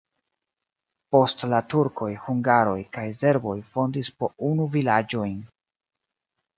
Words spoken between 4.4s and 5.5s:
unu vilaĝojn.